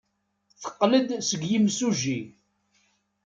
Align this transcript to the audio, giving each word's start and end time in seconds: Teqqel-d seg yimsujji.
Teqqel-d 0.61 1.09
seg 1.29 1.41
yimsujji. 1.51 2.19